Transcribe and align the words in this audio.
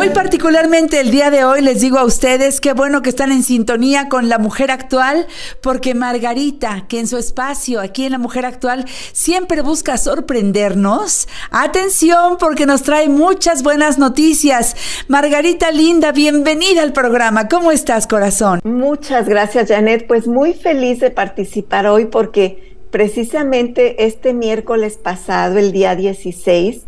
Muy 0.00 0.08
particularmente 0.08 0.98
el 0.98 1.10
día 1.10 1.30
de 1.30 1.44
hoy 1.44 1.60
les 1.60 1.82
digo 1.82 1.98
a 1.98 2.06
ustedes 2.06 2.62
qué 2.62 2.72
bueno 2.72 3.02
que 3.02 3.10
están 3.10 3.32
en 3.32 3.42
sintonía 3.42 4.08
con 4.08 4.30
la 4.30 4.38
mujer 4.38 4.70
actual, 4.70 5.26
porque 5.60 5.94
Margarita, 5.94 6.86
que 6.88 7.00
en 7.00 7.06
su 7.06 7.18
espacio 7.18 7.82
aquí 7.82 8.06
en 8.06 8.12
la 8.12 8.18
mujer 8.18 8.46
actual 8.46 8.86
siempre 9.12 9.60
busca 9.60 9.98
sorprendernos, 9.98 11.28
atención 11.50 12.38
porque 12.38 12.64
nos 12.64 12.82
trae 12.82 13.10
muchas 13.10 13.62
buenas 13.62 13.98
noticias. 13.98 14.74
Margarita 15.08 15.70
Linda, 15.70 16.12
bienvenida 16.12 16.80
al 16.80 16.94
programa. 16.94 17.46
¿Cómo 17.48 17.70
estás, 17.70 18.06
corazón? 18.06 18.60
Muchas 18.64 19.28
gracias, 19.28 19.68
Janet. 19.68 20.06
Pues 20.06 20.26
muy 20.26 20.54
feliz 20.54 21.00
de 21.00 21.10
participar 21.10 21.86
hoy 21.86 22.06
porque 22.06 22.74
precisamente 22.90 24.06
este 24.06 24.32
miércoles 24.32 24.96
pasado, 24.96 25.58
el 25.58 25.72
día 25.72 25.94
16, 25.94 26.86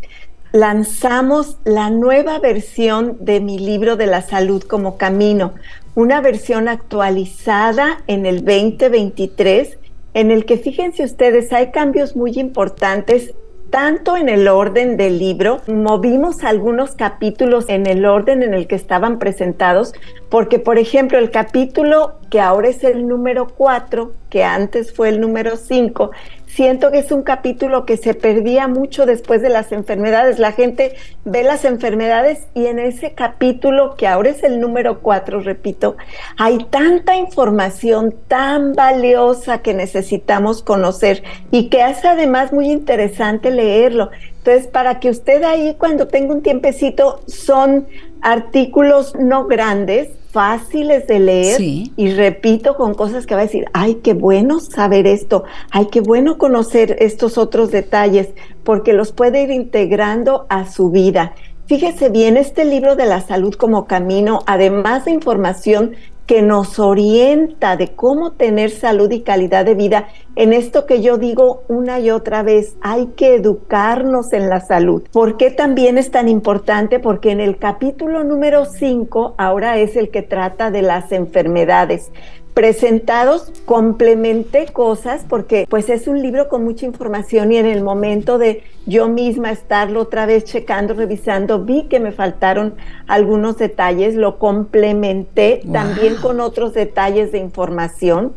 lanzamos 0.52 1.56
la 1.64 1.88
nueva 1.90 2.38
versión 2.38 3.16
de 3.20 3.40
mi 3.40 3.58
libro 3.58 3.96
de 3.96 4.06
la 4.06 4.20
salud 4.20 4.62
como 4.62 4.98
camino, 4.98 5.52
una 5.94 6.20
versión 6.20 6.68
actualizada 6.68 8.02
en 8.06 8.26
el 8.26 8.44
2023, 8.44 9.78
en 10.14 10.30
el 10.30 10.44
que 10.44 10.58
fíjense 10.58 11.04
ustedes, 11.04 11.52
hay 11.52 11.70
cambios 11.70 12.16
muy 12.16 12.32
importantes 12.38 13.34
tanto 13.72 14.18
en 14.18 14.28
el 14.28 14.48
orden 14.48 14.98
del 14.98 15.18
libro, 15.18 15.62
movimos 15.66 16.44
algunos 16.44 16.94
capítulos 16.94 17.70
en 17.70 17.86
el 17.86 18.04
orden 18.04 18.42
en 18.42 18.52
el 18.52 18.66
que 18.66 18.74
estaban 18.74 19.18
presentados, 19.18 19.94
porque 20.28 20.58
por 20.58 20.76
ejemplo 20.76 21.16
el 21.16 21.30
capítulo 21.30 22.16
que 22.28 22.38
ahora 22.38 22.68
es 22.68 22.84
el 22.84 23.08
número 23.08 23.48
4, 23.48 24.12
que 24.28 24.44
antes 24.44 24.92
fue 24.92 25.08
el 25.08 25.22
número 25.22 25.56
5, 25.56 26.10
siento 26.54 26.90
que 26.90 26.98
es 26.98 27.10
un 27.10 27.22
capítulo 27.22 27.86
que 27.86 27.96
se 27.96 28.14
perdía 28.14 28.68
mucho 28.68 29.06
después 29.06 29.40
de 29.40 29.48
las 29.48 29.72
enfermedades. 29.72 30.38
La 30.38 30.52
gente 30.52 30.94
ve 31.24 31.42
las 31.42 31.64
enfermedades 31.64 32.46
y 32.54 32.66
en 32.66 32.78
ese 32.78 33.12
capítulo, 33.12 33.94
que 33.96 34.06
ahora 34.06 34.30
es 34.30 34.42
el 34.42 34.60
número 34.60 35.00
cuatro, 35.00 35.40
repito, 35.40 35.96
hay 36.36 36.58
tanta 36.70 37.16
información 37.16 38.14
tan 38.28 38.74
valiosa 38.74 39.62
que 39.62 39.72
necesitamos 39.72 40.62
conocer 40.62 41.22
y 41.50 41.68
que 41.68 41.82
hace 41.82 42.08
además 42.08 42.52
muy 42.52 42.70
interesante 42.70 43.50
leerlo. 43.50 44.10
Entonces, 44.38 44.66
para 44.66 45.00
que 45.00 45.08
usted 45.08 45.44
ahí 45.44 45.76
cuando 45.78 46.08
tenga 46.08 46.34
un 46.34 46.42
tiempecito, 46.42 47.22
son 47.26 47.86
artículos 48.20 49.14
no 49.14 49.46
grandes, 49.46 50.10
fáciles 50.32 51.06
de 51.06 51.18
leer 51.18 51.60
y 51.60 52.10
repito 52.14 52.74
con 52.74 52.94
cosas 52.94 53.26
que 53.26 53.34
va 53.34 53.42
a 53.42 53.44
decir, 53.44 53.66
ay, 53.74 53.96
qué 53.96 54.14
bueno 54.14 54.60
saber 54.60 55.06
esto, 55.06 55.44
ay, 55.70 55.88
qué 55.92 56.00
bueno 56.00 56.38
conocer 56.38 56.96
estos 57.00 57.36
otros 57.36 57.70
detalles, 57.70 58.30
porque 58.64 58.94
los 58.94 59.12
puede 59.12 59.42
ir 59.42 59.50
integrando 59.50 60.46
a 60.48 60.64
su 60.70 60.90
vida. 60.90 61.34
Fíjese 61.66 62.08
bien, 62.08 62.36
este 62.36 62.64
libro 62.64 62.96
de 62.96 63.06
la 63.06 63.20
salud 63.20 63.54
como 63.54 63.86
camino, 63.86 64.40
además 64.46 65.04
de 65.04 65.12
información 65.12 65.92
que 66.26 66.42
nos 66.42 66.78
orienta 66.78 67.76
de 67.76 67.94
cómo 67.94 68.32
tener 68.32 68.70
salud 68.70 69.10
y 69.10 69.20
calidad 69.20 69.64
de 69.64 69.74
vida. 69.74 70.08
En 70.36 70.52
esto 70.52 70.86
que 70.86 71.02
yo 71.02 71.18
digo 71.18 71.62
una 71.68 72.00
y 72.00 72.10
otra 72.10 72.42
vez, 72.42 72.76
hay 72.80 73.08
que 73.16 73.34
educarnos 73.34 74.32
en 74.32 74.48
la 74.48 74.60
salud. 74.60 75.02
¿Por 75.12 75.36
qué 75.36 75.50
también 75.50 75.98
es 75.98 76.10
tan 76.10 76.28
importante? 76.28 77.00
Porque 77.00 77.30
en 77.32 77.40
el 77.40 77.58
capítulo 77.58 78.24
número 78.24 78.64
5, 78.64 79.34
ahora 79.36 79.78
es 79.78 79.96
el 79.96 80.10
que 80.10 80.22
trata 80.22 80.70
de 80.70 80.82
las 80.82 81.12
enfermedades 81.12 82.10
presentados, 82.54 83.52
complementé 83.64 84.66
cosas 84.66 85.24
porque 85.28 85.66
pues 85.68 85.88
es 85.88 86.06
un 86.06 86.20
libro 86.20 86.48
con 86.48 86.64
mucha 86.64 86.86
información 86.86 87.52
y 87.52 87.56
en 87.56 87.66
el 87.66 87.82
momento 87.82 88.38
de 88.38 88.62
yo 88.86 89.08
misma 89.08 89.52
estarlo 89.52 90.00
otra 90.00 90.26
vez 90.26 90.44
checando, 90.44 90.94
revisando, 90.94 91.64
vi 91.64 91.84
que 91.84 92.00
me 92.00 92.12
faltaron 92.12 92.74
algunos 93.06 93.56
detalles, 93.56 94.14
lo 94.14 94.38
complementé 94.38 95.62
también 95.72 96.16
con 96.16 96.40
otros 96.40 96.74
detalles 96.74 97.32
de 97.32 97.38
información 97.38 98.32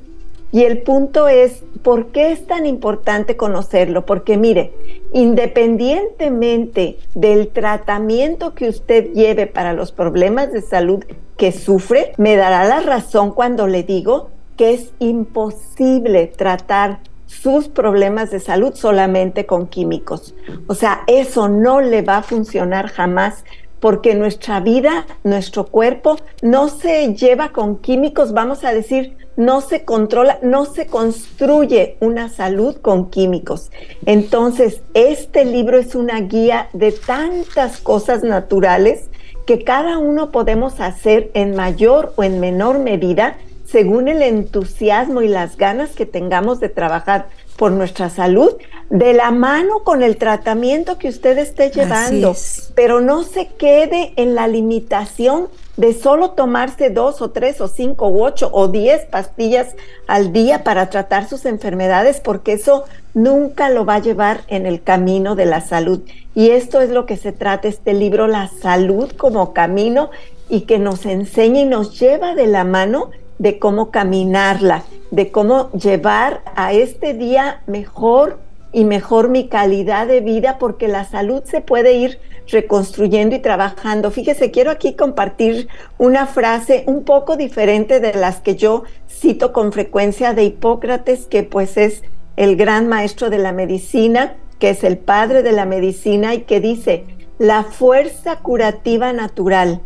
y 0.55 0.63
el 0.63 0.83
punto 0.83 1.27
es, 1.27 1.63
¿por 1.83 2.07
qué 2.13 2.31
es 2.31 2.47
tan 2.47 2.65
importante 2.65 3.35
conocerlo? 3.35 4.05
Porque 4.05 4.37
mire, 4.37 4.71
independientemente 5.11 6.97
del 7.13 7.49
tratamiento 7.49 8.53
que 8.53 8.69
usted 8.69 9.11
lleve 9.11 9.47
para 9.47 9.73
los 9.73 9.91
problemas 9.91 10.53
de 10.53 10.61
salud 10.61 11.03
que 11.37 11.51
sufre, 11.51 12.13
me 12.17 12.35
dará 12.35 12.63
la 12.63 12.79
razón 12.81 13.31
cuando 13.31 13.67
le 13.67 13.83
digo 13.83 14.29
que 14.57 14.73
es 14.73 14.91
imposible 14.99 16.27
tratar 16.27 16.99
sus 17.25 17.67
problemas 17.67 18.31
de 18.31 18.39
salud 18.39 18.73
solamente 18.75 19.45
con 19.45 19.67
químicos. 19.67 20.35
O 20.67 20.75
sea, 20.75 21.03
eso 21.07 21.49
no 21.49 21.81
le 21.81 22.01
va 22.01 22.17
a 22.17 22.23
funcionar 22.23 22.87
jamás 22.87 23.43
porque 23.79 24.15
nuestra 24.15 24.61
vida, 24.61 25.05
nuestro 25.23 25.65
cuerpo 25.65 26.17
no 26.41 26.69
se 26.69 27.13
lleva 27.13 27.49
con 27.49 27.77
químicos, 27.77 28.33
vamos 28.33 28.63
a 28.63 28.73
decir, 28.73 29.17
no 29.35 29.61
se 29.61 29.83
controla, 29.83 30.39
no 30.41 30.65
se 30.65 30.87
construye 30.87 31.97
una 31.99 32.29
salud 32.29 32.77
con 32.77 33.09
químicos. 33.09 33.71
Entonces, 34.05 34.81
este 34.93 35.45
libro 35.45 35.77
es 35.77 35.93
una 35.93 36.21
guía 36.21 36.69
de 36.73 36.93
tantas 36.93 37.79
cosas 37.79 38.23
naturales 38.23 39.09
que 39.45 39.63
cada 39.63 39.97
uno 39.97 40.31
podemos 40.31 40.79
hacer 40.79 41.31
en 41.33 41.55
mayor 41.55 42.13
o 42.15 42.23
en 42.23 42.39
menor 42.39 42.79
medida 42.79 43.37
según 43.65 44.07
el 44.07 44.21
entusiasmo 44.21 45.21
y 45.21 45.27
las 45.27 45.57
ganas 45.57 45.91
que 45.91 46.05
tengamos 46.05 46.59
de 46.59 46.69
trabajar 46.69 47.27
por 47.57 47.71
nuestra 47.71 48.09
salud, 48.09 48.51
de 48.89 49.13
la 49.13 49.31
mano 49.31 49.79
con 49.83 50.03
el 50.03 50.17
tratamiento 50.17 50.97
que 50.97 51.09
usted 51.09 51.37
esté 51.37 51.71
llevando, 51.71 52.35
pero 52.75 53.01
no 53.01 53.23
se 53.23 53.47
quede 53.47 54.13
en 54.17 54.35
la 54.35 54.47
limitación 54.47 55.47
de 55.77 55.93
solo 55.93 56.31
tomarse 56.31 56.89
dos 56.89 57.21
o 57.21 57.31
tres 57.31 57.59
o 57.61 57.67
cinco 57.67 58.07
u 58.07 58.23
ocho 58.23 58.49
o 58.53 58.67
diez 58.67 59.05
pastillas 59.05 59.75
al 60.07 60.31
día 60.31 60.63
para 60.63 60.89
tratar 60.89 61.27
sus 61.27 61.45
enfermedades, 61.45 62.19
porque 62.19 62.53
eso 62.53 62.85
nunca 63.13 63.69
lo 63.69 63.85
va 63.85 63.95
a 63.95 63.99
llevar 63.99 64.41
en 64.47 64.65
el 64.65 64.81
camino 64.81 65.35
de 65.35 65.45
la 65.45 65.61
salud. 65.61 66.01
Y 66.33 66.51
esto 66.51 66.81
es 66.81 66.89
lo 66.89 67.05
que 67.05 67.17
se 67.17 67.31
trata 67.31 67.67
este 67.67 67.93
libro, 67.93 68.27
La 68.27 68.47
salud 68.47 69.11
como 69.11 69.53
camino, 69.53 70.09
y 70.47 70.61
que 70.61 70.79
nos 70.79 71.05
enseña 71.05 71.61
y 71.61 71.65
nos 71.65 71.99
lleva 71.99 72.35
de 72.35 72.47
la 72.47 72.63
mano 72.63 73.09
de 73.39 73.59
cómo 73.59 73.91
caminarla, 73.91 74.83
de 75.11 75.31
cómo 75.31 75.71
llevar 75.71 76.41
a 76.55 76.71
este 76.73 77.13
día 77.13 77.61
mejor 77.67 78.39
y 78.75 78.83
mejor 78.83 79.29
mi 79.29 79.47
calidad 79.47 80.05
de 80.05 80.19
vida, 80.19 80.57
porque 80.59 80.89
la 80.89 81.05
salud 81.05 81.43
se 81.45 81.61
puede 81.61 81.93
ir 81.93 82.19
reconstruyendo 82.49 83.33
y 83.33 83.39
trabajando. 83.39 84.11
Fíjese, 84.11 84.51
quiero 84.51 84.69
aquí 84.69 84.95
compartir 84.95 85.69
una 85.97 86.27
frase 86.27 86.83
un 86.85 87.05
poco 87.05 87.37
diferente 87.37 88.01
de 88.01 88.13
las 88.13 88.41
que 88.41 88.57
yo 88.57 88.83
cito 89.09 89.53
con 89.53 89.71
frecuencia 89.71 90.33
de 90.33 90.43
Hipócrates, 90.43 91.25
que 91.25 91.43
pues 91.43 91.77
es 91.77 92.03
el 92.35 92.57
gran 92.57 92.89
maestro 92.89 93.29
de 93.29 93.37
la 93.37 93.53
medicina, 93.53 94.35
que 94.59 94.71
es 94.71 94.83
el 94.83 94.97
padre 94.97 95.41
de 95.41 95.53
la 95.53 95.65
medicina 95.65 96.35
y 96.35 96.41
que 96.41 96.59
dice, 96.59 97.05
la 97.39 97.63
fuerza 97.63 98.39
curativa 98.39 99.13
natural 99.13 99.79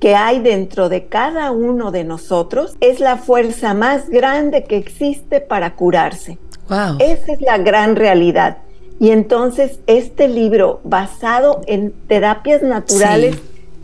que 0.00 0.16
hay 0.16 0.40
dentro 0.40 0.88
de 0.88 1.06
cada 1.06 1.52
uno 1.52 1.92
de 1.92 2.02
nosotros 2.02 2.76
es 2.80 2.98
la 2.98 3.18
fuerza 3.18 3.72
más 3.72 4.10
grande 4.10 4.64
que 4.64 4.78
existe 4.78 5.40
para 5.40 5.76
curarse. 5.76 6.38
Wow. 6.68 6.98
Esa 7.00 7.32
es 7.32 7.40
la 7.40 7.58
gran 7.58 7.96
realidad. 7.96 8.58
Y 8.98 9.10
entonces 9.10 9.80
este 9.86 10.28
libro, 10.28 10.80
basado 10.84 11.60
en 11.66 11.92
terapias 12.06 12.62
naturales 12.62 13.36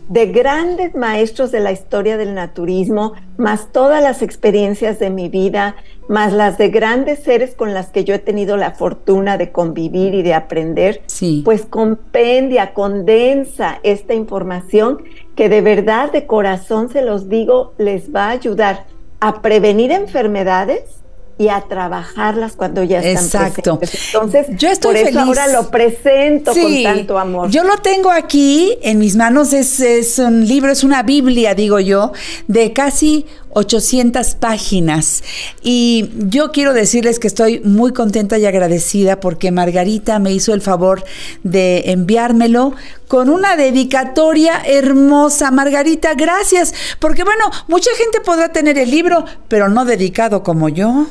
de 0.07 0.25
grandes 0.25 0.95
maestros 0.95 1.51
de 1.51 1.59
la 1.59 1.71
historia 1.71 2.17
del 2.17 2.33
naturismo, 2.33 3.13
más 3.37 3.71
todas 3.71 4.01
las 4.01 4.23
experiencias 4.23 4.97
de 4.97 5.11
mi 5.11 5.29
vida, 5.29 5.75
más 6.07 6.33
las 6.33 6.57
de 6.57 6.69
grandes 6.69 7.19
seres 7.19 7.53
con 7.53 7.75
las 7.75 7.89
que 7.89 8.03
yo 8.03 8.15
he 8.15 8.19
tenido 8.19 8.57
la 8.57 8.71
fortuna 8.71 9.37
de 9.37 9.51
convivir 9.51 10.15
y 10.15 10.23
de 10.23 10.33
aprender, 10.33 11.03
pues 11.45 11.65
compendia, 11.65 12.73
condensa 12.73 13.79
esta 13.83 14.15
información 14.15 15.03
que 15.35 15.47
de 15.47 15.61
verdad, 15.61 16.11
de 16.11 16.25
corazón 16.25 16.89
se 16.89 17.03
los 17.03 17.29
digo, 17.29 17.73
les 17.77 18.13
va 18.13 18.27
a 18.27 18.31
ayudar 18.31 18.85
a 19.19 19.43
prevenir 19.43 19.91
enfermedades 19.91 20.98
y 21.39 21.47
a 21.47 21.61
trabajarlas 21.61 22.57
cuando 22.57 22.83
ya 22.83 22.99
están 22.99 23.23
Exacto. 23.23 23.79
Entonces, 23.81 24.47
yo 24.57 24.67
estoy 24.67 24.93
por 24.93 25.07
eso 25.07 25.19
ahora 25.21 25.47
lo 25.47 25.71
presento 25.71 26.51
con 26.51 26.83
tanto 26.83 27.17
amor. 27.17 27.49
Yo 27.49 27.63
lo 27.63 27.77
tengo 27.77 28.11
aquí 28.11 28.77
en 28.81 28.99
mis 28.99 29.15
manos, 29.15 29.53
es, 29.53 29.79
es, 29.79 30.19
un 30.19 30.45
libro, 30.45 30.69
es 30.69 30.83
una 30.83 31.01
Biblia, 31.01 31.55
digo 31.55 31.79
yo, 31.79 32.11
de 32.49 32.73
casi 32.73 33.25
800 33.51 34.35
páginas. 34.35 35.23
Y 35.63 36.09
yo 36.13 36.51
quiero 36.51 36.73
decirles 36.73 37.19
que 37.19 37.27
estoy 37.27 37.61
muy 37.61 37.93
contenta 37.93 38.37
y 38.37 38.45
agradecida 38.45 39.21
porque 39.21 39.49
Margarita 39.51 40.19
me 40.19 40.33
hizo 40.33 40.53
el 40.53 40.59
favor 40.59 41.05
de 41.43 41.83
enviármelo 41.91 42.73
con 43.07 43.29
una 43.29 43.55
dedicatoria 43.55 44.61
hermosa. 44.65 45.51
Margarita, 45.51 46.15
gracias. 46.15 46.73
Porque 46.99 47.23
bueno, 47.23 47.49
mucha 47.69 47.91
gente 47.97 48.19
podrá 48.19 48.51
tener 48.51 48.77
el 48.77 48.91
libro, 48.91 49.23
pero 49.47 49.69
no 49.69 49.85
dedicado 49.85 50.43
como 50.43 50.67
yo. 50.67 51.07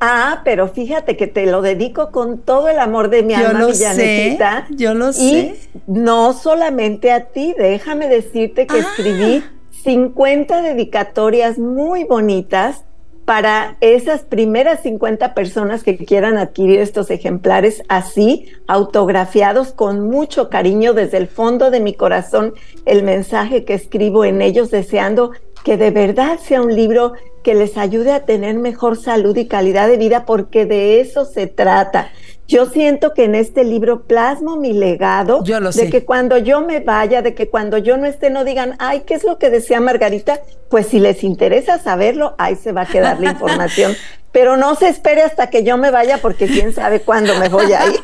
Ah, 0.00 0.40
pero 0.44 0.68
fíjate 0.68 1.16
que 1.16 1.26
te 1.26 1.44
lo 1.46 1.60
dedico 1.60 2.10
con 2.10 2.38
todo 2.38 2.68
el 2.68 2.78
amor 2.78 3.10
de 3.10 3.22
mi 3.22 3.34
yo 3.34 3.48
alma, 3.48 3.60
lo 3.60 3.74
Sé, 3.74 4.38
yo 4.70 4.94
lo 4.94 5.12
sé. 5.12 5.22
Y 5.22 5.54
no 5.86 6.32
solamente 6.32 7.12
a 7.12 7.26
ti, 7.26 7.54
déjame 7.56 8.08
decirte 8.08 8.66
que 8.66 8.76
ah. 8.76 8.80
escribí 8.80 9.44
50 9.84 10.62
dedicatorias 10.62 11.58
muy 11.58 12.04
bonitas 12.04 12.84
para 13.30 13.76
esas 13.80 14.22
primeras 14.22 14.82
50 14.82 15.34
personas 15.34 15.84
que 15.84 15.96
quieran 15.96 16.36
adquirir 16.36 16.80
estos 16.80 17.12
ejemplares 17.12 17.82
así, 17.88 18.50
autografiados 18.66 19.72
con 19.72 20.08
mucho 20.08 20.48
cariño 20.48 20.94
desde 20.94 21.18
el 21.18 21.28
fondo 21.28 21.70
de 21.70 21.78
mi 21.78 21.94
corazón, 21.94 22.54
el 22.86 23.04
mensaje 23.04 23.64
que 23.64 23.74
escribo 23.74 24.24
en 24.24 24.42
ellos, 24.42 24.72
deseando 24.72 25.30
que 25.64 25.76
de 25.76 25.90
verdad 25.90 26.38
sea 26.38 26.62
un 26.62 26.74
libro 26.74 27.12
que 27.42 27.54
les 27.54 27.76
ayude 27.76 28.12
a 28.12 28.24
tener 28.24 28.54
mejor 28.56 28.96
salud 28.96 29.36
y 29.36 29.46
calidad 29.46 29.88
de 29.88 29.96
vida, 29.96 30.24
porque 30.26 30.66
de 30.66 31.00
eso 31.00 31.24
se 31.24 31.46
trata. 31.46 32.10
Yo 32.50 32.66
siento 32.66 33.14
que 33.14 33.24
en 33.24 33.36
este 33.36 33.62
libro 33.62 34.02
plasmo 34.02 34.56
mi 34.56 34.72
legado 34.72 35.40
de 35.40 35.88
que 35.88 36.04
cuando 36.04 36.36
yo 36.36 36.60
me 36.60 36.80
vaya, 36.80 37.22
de 37.22 37.32
que 37.32 37.48
cuando 37.48 37.78
yo 37.78 37.96
no 37.96 38.06
esté, 38.06 38.28
no 38.28 38.42
digan, 38.42 38.74
ay, 38.80 39.04
¿qué 39.06 39.14
es 39.14 39.22
lo 39.22 39.38
que 39.38 39.50
decía 39.50 39.78
Margarita? 39.78 40.40
Pues 40.68 40.88
si 40.88 40.98
les 40.98 41.22
interesa 41.22 41.78
saberlo, 41.78 42.34
ahí 42.38 42.56
se 42.56 42.72
va 42.72 42.82
a 42.82 42.86
quedar 42.86 43.20
la 43.20 43.30
información. 43.30 43.94
Pero 44.32 44.56
no 44.56 44.74
se 44.74 44.88
espere 44.88 45.22
hasta 45.22 45.48
que 45.48 45.62
yo 45.62 45.76
me 45.76 45.92
vaya 45.92 46.18
porque 46.18 46.46
quién 46.46 46.72
sabe 46.72 47.00
cuándo 47.00 47.36
me 47.36 47.48
voy 47.48 47.72
a 47.72 47.86
ir. 47.86 48.00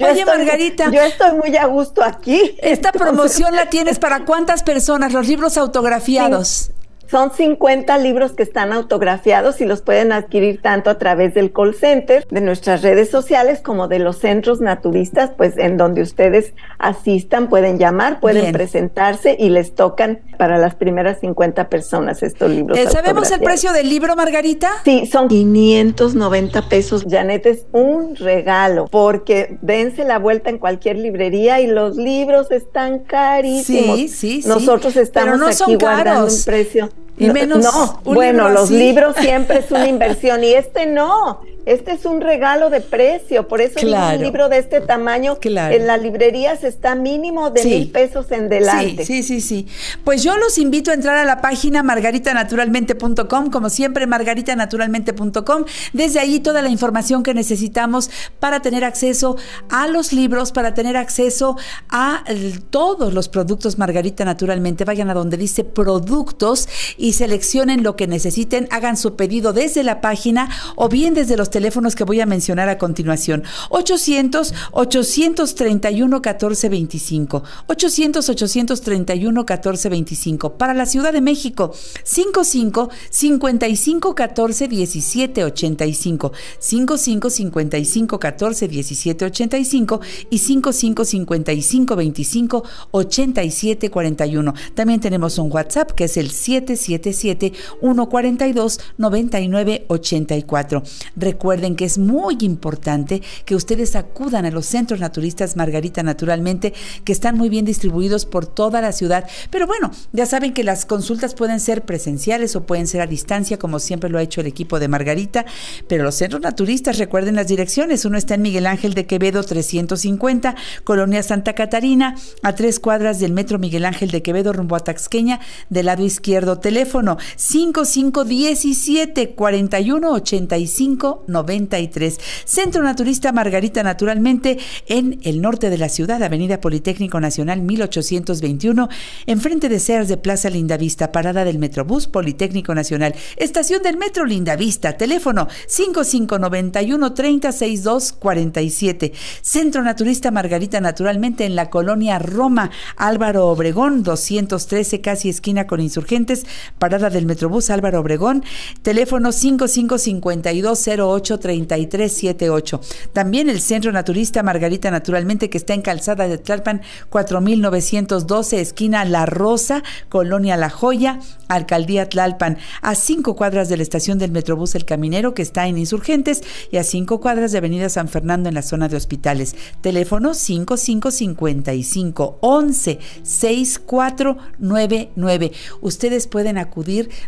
Oye, 0.10 0.24
Margarita. 0.24 0.90
Yo 0.90 1.00
estoy 1.00 1.32
muy 1.32 1.56
a 1.56 1.66
gusto 1.66 2.02
aquí. 2.02 2.56
Esta 2.62 2.92
promoción 2.92 3.54
la 3.54 3.66
tienes 3.66 3.98
para 3.98 4.24
cuántas 4.24 4.62
personas, 4.62 5.12
los 5.12 5.26
libros 5.26 5.58
autografiados. 5.58 6.70
Son 7.10 7.32
50 7.32 7.98
libros 7.98 8.32
que 8.32 8.44
están 8.44 8.72
autografiados 8.72 9.60
y 9.60 9.64
los 9.64 9.82
pueden 9.82 10.12
adquirir 10.12 10.62
tanto 10.62 10.90
a 10.90 10.98
través 10.98 11.34
del 11.34 11.52
call 11.52 11.74
center, 11.74 12.24
de 12.30 12.40
nuestras 12.40 12.82
redes 12.82 13.10
sociales, 13.10 13.60
como 13.60 13.88
de 13.88 13.98
los 13.98 14.18
centros 14.18 14.60
naturistas, 14.60 15.32
pues 15.36 15.58
en 15.58 15.76
donde 15.76 16.02
ustedes 16.02 16.54
asistan, 16.78 17.48
pueden 17.48 17.78
llamar, 17.78 18.20
pueden 18.20 18.52
presentarse 18.52 19.36
y 19.36 19.48
les 19.48 19.74
tocan 19.74 20.20
para 20.40 20.56
las 20.56 20.74
primeras 20.74 21.20
50 21.20 21.68
personas 21.68 22.22
estos 22.22 22.50
libros. 22.50 22.78
Eh, 22.78 22.86
¿Sabemos 22.90 23.30
el 23.30 23.40
precio 23.40 23.74
del 23.74 23.90
libro, 23.90 24.16
Margarita? 24.16 24.70
Sí, 24.86 25.04
son 25.04 25.28
590 25.28 26.66
pesos. 26.66 27.04
Janet, 27.06 27.44
es 27.44 27.66
un 27.72 28.16
regalo 28.16 28.86
porque 28.90 29.58
dense 29.60 30.02
la 30.02 30.18
vuelta 30.18 30.48
en 30.48 30.56
cualquier 30.56 30.96
librería 30.96 31.60
y 31.60 31.66
los 31.66 31.98
libros 31.98 32.50
están 32.52 33.00
carísimos. 33.00 33.98
Sí, 33.98 34.08
sí, 34.08 34.40
sí. 34.40 34.48
Nosotros 34.48 34.96
estamos 34.96 35.60
aquí 35.60 35.74
guardando 35.74 36.32
un 36.32 36.42
precio. 36.46 36.88
Y 37.20 37.30
menos. 37.30 37.62
No, 37.62 38.00
bueno, 38.04 38.48
los 38.48 38.70
libros 38.70 39.16
siempre 39.16 39.58
es 39.60 39.70
una 39.70 39.86
inversión 39.96 40.42
y 40.42 40.52
este 40.52 40.86
no. 40.86 41.40
Este 41.66 41.92
es 41.92 42.06
un 42.06 42.20
regalo 42.20 42.70
de 42.70 42.80
precio, 42.80 43.46
por 43.46 43.60
eso 43.60 43.78
un 43.86 44.20
libro 44.20 44.48
de 44.48 44.58
este 44.58 44.80
tamaño 44.80 45.38
en 45.42 45.86
las 45.86 46.00
librerías 46.00 46.64
está 46.64 46.94
mínimo 46.94 47.50
de 47.50 47.64
mil 47.64 47.90
pesos 47.90 48.32
en 48.32 48.48
delante. 48.48 49.04
Sí, 49.04 49.22
sí, 49.22 49.40
sí, 49.40 49.66
Pues 50.02 50.22
yo 50.22 50.36
los 50.38 50.58
invito 50.58 50.90
a 50.90 50.94
entrar 50.94 51.18
a 51.18 51.24
la 51.24 51.42
página 51.42 51.82
margaritanaturalmente.com, 51.82 53.50
como 53.50 53.68
siempre, 53.68 54.06
margaritanaturalmente.com. 54.06 55.64
Desde 55.92 56.18
ahí 56.18 56.40
toda 56.40 56.62
la 56.62 56.70
información 56.70 57.22
que 57.22 57.34
necesitamos 57.34 58.10
para 58.38 58.62
tener 58.62 58.82
acceso 58.82 59.36
a 59.68 59.86
los 59.86 60.12
libros, 60.12 60.52
para 60.52 60.72
tener 60.72 60.96
acceso 60.96 61.56
a 61.90 62.24
todos 62.70 63.12
los 63.12 63.28
productos 63.28 63.76
Margarita 63.78 64.24
Naturalmente. 64.24 64.84
Vayan 64.84 65.10
a 65.10 65.14
donde 65.14 65.36
dice 65.36 65.64
productos 65.64 66.68
y 66.96 67.09
seleccionen 67.12 67.82
lo 67.82 67.96
que 67.96 68.06
necesiten, 68.06 68.68
hagan 68.70 68.96
su 68.96 69.16
pedido 69.16 69.52
desde 69.52 69.82
la 69.82 70.00
página 70.00 70.48
o 70.76 70.88
bien 70.88 71.14
desde 71.14 71.36
los 71.36 71.50
teléfonos 71.50 71.94
que 71.94 72.04
voy 72.04 72.20
a 72.20 72.26
mencionar 72.26 72.68
a 72.68 72.78
continuación. 72.78 73.44
800 73.70 74.54
831 74.72 76.16
1425. 76.16 77.42
800 77.66 78.28
831 78.28 79.40
1425. 79.40 80.54
Para 80.54 80.74
la 80.74 80.86
Ciudad 80.86 81.12
de 81.12 81.20
México, 81.20 81.72
55 82.04 82.90
55 83.10 84.14
14 84.14 84.68
17 84.68 85.44
85. 85.44 86.32
55 86.58 87.30
55 87.30 88.18
14 88.18 88.68
17 88.68 89.24
85 89.24 90.00
y 90.30 90.38
55 90.38 91.04
55 91.04 91.96
25 91.96 92.64
87 92.90 93.90
41. 93.90 94.54
También 94.74 95.00
tenemos 95.00 95.38
un 95.38 95.50
WhatsApp 95.52 95.92
que 95.92 96.04
es 96.04 96.16
el 96.16 96.30
777 96.30 96.99
142 97.00 98.80
99 98.98 99.84
84. 99.88 100.82
Recuerden 101.16 101.76
que 101.76 101.84
es 101.84 101.98
muy 101.98 102.36
importante 102.40 103.22
que 103.44 103.54
ustedes 103.54 103.96
acudan 103.96 104.46
a 104.46 104.50
los 104.50 104.66
centros 104.66 105.00
naturistas 105.00 105.56
Margarita 105.56 106.02
Naturalmente, 106.02 106.72
que 107.04 107.12
están 107.12 107.36
muy 107.36 107.48
bien 107.48 107.64
distribuidos 107.64 108.26
por 108.26 108.46
toda 108.46 108.80
la 108.80 108.92
ciudad. 108.92 109.28
Pero 109.50 109.66
bueno, 109.66 109.90
ya 110.12 110.26
saben 110.26 110.52
que 110.52 110.64
las 110.64 110.86
consultas 110.86 111.34
pueden 111.34 111.60
ser 111.60 111.84
presenciales 111.84 112.56
o 112.56 112.64
pueden 112.64 112.86
ser 112.86 113.00
a 113.00 113.06
distancia, 113.06 113.58
como 113.58 113.78
siempre 113.78 114.10
lo 114.10 114.18
ha 114.18 114.22
hecho 114.22 114.40
el 114.40 114.46
equipo 114.46 114.78
de 114.78 114.88
Margarita. 114.88 115.44
Pero 115.88 116.04
los 116.04 116.16
centros 116.16 116.42
naturistas, 116.42 116.98
recuerden 116.98 117.36
las 117.36 117.48
direcciones. 117.48 118.04
Uno 118.04 118.18
está 118.18 118.34
en 118.34 118.42
Miguel 118.42 118.66
Ángel 118.66 118.94
de 118.94 119.06
Quevedo 119.06 119.42
350, 119.42 120.54
Colonia 120.84 121.22
Santa 121.22 121.54
Catarina, 121.54 122.16
a 122.42 122.54
tres 122.54 122.80
cuadras 122.80 123.18
del 123.20 123.32
Metro 123.32 123.58
Miguel 123.58 123.84
Ángel 123.84 124.10
de 124.10 124.22
Quevedo 124.22 124.52
rumbo 124.52 124.76
a 124.76 124.80
Taxqueña, 124.80 125.40
del 125.68 125.86
lado 125.86 126.04
izquierdo. 126.04 126.58
Teléfono 126.58 126.89
5517 127.36 129.34
4185 129.34 131.24
93. 131.26 132.18
Centro 132.44 132.82
Naturista 132.82 133.32
Margarita 133.32 133.82
Naturalmente 133.82 134.58
en 134.86 135.18
el 135.22 135.40
norte 135.40 135.70
de 135.70 135.78
la 135.78 135.88
ciudad, 135.88 136.22
Avenida 136.22 136.60
Politécnico 136.60 137.20
Nacional 137.20 137.62
1821, 137.62 138.88
enfrente 139.26 139.68
de 139.68 139.80
Sears 139.80 140.08
de 140.08 140.16
Plaza 140.16 140.50
Lindavista, 140.50 141.12
parada 141.12 141.44
del 141.44 141.58
Metrobús 141.58 142.06
Politécnico 142.06 142.74
Nacional, 142.74 143.14
estación 143.36 143.82
del 143.82 143.96
Metro 143.96 144.24
Lindavista, 144.24 144.96
teléfono 144.96 145.48
5591 145.66 147.14
3062 147.14 148.12
47. 148.12 149.12
Centro 149.42 149.82
Naturista 149.82 150.30
Margarita 150.30 150.80
Naturalmente 150.80 151.44
en 151.44 151.56
la 151.56 151.70
colonia 151.70 152.18
Roma, 152.18 152.70
Álvaro 152.96 153.46
Obregón 153.46 154.02
213, 154.02 155.00
casi 155.00 155.28
esquina 155.28 155.66
con 155.66 155.80
insurgentes, 155.80 156.46
parada 156.80 157.10
del 157.10 157.26
Metrobús 157.26 157.70
Álvaro 157.70 158.00
Obregón, 158.00 158.42
teléfono 158.82 159.30
555208 159.30 161.38
3378. 161.38 162.80
También 163.12 163.48
el 163.50 163.60
Centro 163.60 163.92
Naturista 163.92 164.42
Margarita 164.42 164.90
Naturalmente, 164.90 165.50
que 165.50 165.58
está 165.58 165.74
en 165.74 165.82
Calzada 165.82 166.26
de 166.26 166.38
Tlalpan 166.38 166.80
4912, 167.10 168.60
esquina 168.60 169.04
La 169.04 169.26
Rosa, 169.26 169.84
Colonia 170.08 170.56
La 170.56 170.70
Joya, 170.70 171.20
Alcaldía 171.48 172.08
Tlalpan, 172.08 172.56
a 172.80 172.94
cinco 172.94 173.36
cuadras 173.36 173.68
de 173.68 173.76
la 173.76 173.82
estación 173.82 174.16
del 174.18 174.32
Metrobús 174.32 174.74
El 174.74 174.86
Caminero, 174.86 175.34
que 175.34 175.42
está 175.42 175.66
en 175.66 175.76
Insurgentes, 175.76 176.42
y 176.72 176.78
a 176.78 176.82
cinco 176.82 177.20
cuadras 177.20 177.52
de 177.52 177.58
Avenida 177.58 177.90
San 177.90 178.08
Fernando 178.08 178.48
en 178.48 178.54
la 178.54 178.62
zona 178.62 178.88
de 178.88 178.96
hospitales. 178.96 179.54
Teléfono 179.82 180.32
5555 180.32 182.38
11 182.40 182.98
6499. 183.22 185.52
Ustedes 185.82 186.26
pueden 186.26 186.56
acudir 186.56 186.69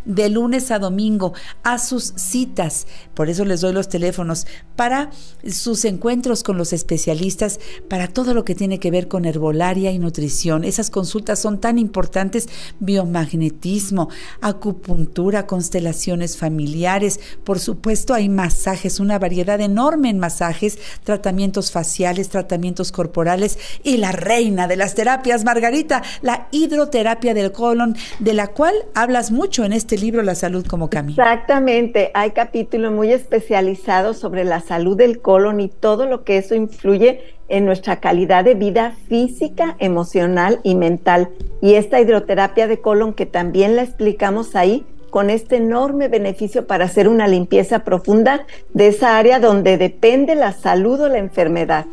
de 0.05 0.29
lunes 0.29 0.71
a 0.71 0.79
domingo 0.79 1.33
a 1.63 1.79
sus 1.79 2.13
citas. 2.17 2.87
Por 3.15 3.29
eso 3.29 3.45
les 3.45 3.61
doy 3.61 3.73
los 3.73 3.89
teléfonos 3.89 4.47
para 4.77 5.11
sus 5.49 5.85
encuentros 5.85 6.43
con 6.43 6.57
los 6.57 6.73
especialistas, 6.73 7.61
para 7.89 8.09
todo 8.09 8.35
lo 8.35 8.45
que 8.45 8.55
tiene 8.55 8.79
que 8.79 8.91
ver 8.91 9.09
con 9.09 9.25
herbolaria 9.25 9.91
y 9.91 9.99
nutrición. 9.99 10.65
Esas 10.65 10.91
consultas 10.91 11.39
son 11.39 11.61
tan 11.61 11.79
importantes, 11.79 12.49
biomagnetismo, 12.81 14.09
acupuntura, 14.41 15.47
constelaciones 15.47 16.37
familiares, 16.37 17.21
por 17.45 17.59
supuesto 17.59 18.15
hay 18.15 18.29
masajes, 18.29 19.01
una 19.01 19.19
variedad 19.19 19.61
enorme 19.61 20.11
en 20.11 20.19
masajes, 20.19 20.79
tratamientos 21.05 21.71
faciales, 21.71 22.29
tratamientos 22.29 22.93
corporales 22.93 23.59
y 23.83 23.97
la 23.97 24.13
reina 24.13 24.69
de 24.69 24.77
las 24.77 24.95
terapias, 24.95 25.45
Margarita, 25.45 26.03
la 26.23 26.49
hidroterapia 26.51 27.35
del 27.35 27.53
colon, 27.53 27.97
de 28.19 28.35
la 28.35 28.49
cual 28.49 28.75
hablas 28.95 29.32
mucho 29.33 29.65
en 29.65 29.73
este 29.73 29.99
libro 29.99 30.23
La 30.23 30.35
salud 30.35 30.65
como 30.67 30.89
camino. 30.89 31.21
Exactamente, 31.21 32.11
hay 32.15 32.31
capítulo 32.31 32.91
muy 32.93 33.13
especializado 33.13 34.15
sobre 34.15 34.45
la 34.45 34.61
salud 34.61 34.97
del 34.97 35.21
colon 35.21 35.61
y 35.61 35.69
todo 35.69 36.07
lo 36.07 36.23
que 36.23 36.39
eso 36.39 36.55
influye 36.55 37.21
en 37.49 37.65
nuestra 37.65 38.01
calidad 38.01 38.45
de 38.45 38.55
vida 38.55 38.95
física, 39.09 39.77
emocional 39.79 40.61
y 40.63 40.75
mental. 40.75 41.31
Y 41.61 41.75
esta 41.75 42.01
hidroterapia 42.01 42.67
de 42.67 42.81
colon 42.81 43.13
que 43.13 43.27
también 43.27 43.77
la 43.77 43.83
explicamos 43.83 44.55
ahí, 44.55 44.87
con 45.11 45.29
este 45.29 45.57
enorme 45.57 46.09
beneficio 46.09 46.67
para 46.67 46.87
hacer 46.87 47.07
una 47.07 47.29
limpieza 47.29 47.81
profunda 47.81 48.47
de 48.73 48.89
esa 48.89 49.19
área 49.19 49.41
donde 49.41 49.77
depende 49.77 50.35
la 50.35 50.53
salud 50.53 50.99
o 51.03 51.09
la 51.09 51.19
enfermedad. 51.19 51.85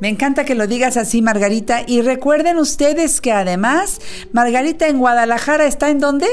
Me 0.00 0.08
encanta 0.08 0.44
que 0.44 0.54
lo 0.54 0.66
digas 0.66 0.96
así, 0.96 1.20
Margarita. 1.20 1.82
Y 1.86 2.00
recuerden 2.00 2.56
ustedes 2.56 3.20
que 3.20 3.32
además, 3.32 4.00
Margarita 4.32 4.88
en 4.88 4.98
Guadalajara 4.98 5.66
está 5.66 5.90
en 5.90 5.98
dónde? 5.98 6.26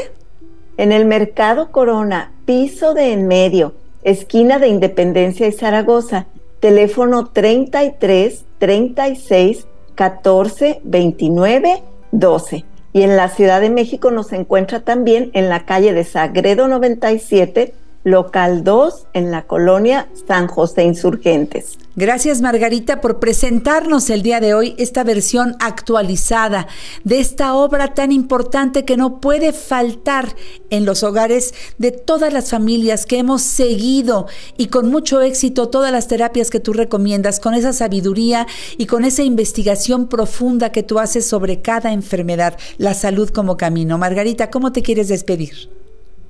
En 0.76 0.92
el 0.92 1.06
Mercado 1.06 1.72
Corona, 1.72 2.32
piso 2.46 2.96
de 2.96 3.14
en 3.14 3.28
medio, 3.28 3.74
esquina 4.02 4.58
de 4.58 4.70
Independencia 4.70 5.48
y 5.48 5.52
Zaragoza, 5.52 6.26
teléfono 6.60 7.28
33 7.28 8.46
36 8.58 9.68
14 9.94 10.82
29 10.84 11.84
12. 12.12 12.66
Y 12.92 13.02
en 13.04 13.16
la 13.16 13.30
Ciudad 13.30 13.62
de 13.62 13.70
México 13.70 14.10
nos 14.10 14.34
encuentra 14.34 14.80
también 14.80 15.30
en 15.34 15.50
la 15.50 15.66
calle 15.66 15.94
de 15.94 16.04
Sagredo 16.04 16.68
97, 16.68 17.76
local 18.04 18.64
2, 18.64 19.08
en 19.14 19.32
la 19.32 19.44
colonia 19.44 20.08
San 20.28 20.48
José 20.48 20.84
Insurgentes. 20.84 21.78
Gracias 21.96 22.42
Margarita 22.42 23.02
por 23.02 23.20
presentarnos 23.20 24.10
el 24.10 24.24
día 24.24 24.40
de 24.40 24.56
hoy 24.56 24.74
esta 24.80 25.04
versión 25.04 25.56
actualizada 25.60 26.68
de 27.04 27.20
esta 27.20 27.54
obra 27.54 27.94
tan 27.94 28.12
importante 28.12 28.84
que 28.84 28.98
no 28.98 29.22
puede 29.22 29.54
faltar 29.54 30.36
en 30.72 30.86
los 30.86 31.04
hogares 31.04 31.54
de 31.78 31.92
todas 31.92 32.34
las 32.34 32.50
familias 32.50 33.06
que 33.06 33.20
hemos 33.20 33.44
seguido 33.44 34.26
y 34.58 34.68
con 34.68 34.90
mucho 34.90 35.22
éxito 35.22 35.70
todas 35.70 35.92
las 35.92 36.08
terapias 36.08 36.50
que 36.50 36.60
tú 36.60 36.74
recomiendas, 36.74 37.40
con 37.40 37.54
esa 37.54 37.74
sabiduría 37.74 38.48
y 38.78 38.88
con 38.88 39.06
esa 39.06 39.22
investigación 39.22 40.08
profunda 40.08 40.72
que 40.72 40.82
tú 40.82 40.98
haces 40.98 41.28
sobre 41.28 41.62
cada 41.62 41.94
enfermedad, 41.94 42.58
la 42.80 42.96
salud 42.96 43.30
como 43.30 43.56
camino. 43.56 44.00
Margarita, 44.00 44.50
¿cómo 44.50 44.72
te 44.72 44.82
quieres 44.82 45.10
despedir? 45.10 45.83